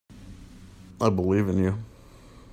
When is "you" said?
1.59-1.77